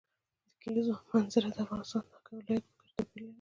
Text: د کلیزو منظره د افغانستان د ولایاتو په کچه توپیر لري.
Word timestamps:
د 0.47 0.49
کلیزو 0.61 0.93
منظره 1.09 1.49
د 1.55 1.57
افغانستان 1.65 2.01
د 2.07 2.13
ولایاتو 2.27 2.69
په 2.77 2.77
کچه 2.79 2.93
توپیر 2.97 3.21
لري. 3.25 3.27